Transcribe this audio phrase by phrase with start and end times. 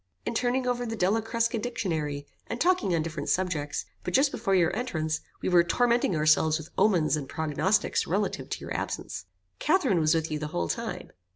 [0.25, 4.55] "In turning over the Della Crusca dictionary, and talking on different subjects; but just before
[4.55, 9.25] your entrance, we were tormenting ourselves with omens and prognosticks relative to your absence."
[9.59, 11.11] "Catherine was with you the whole time?"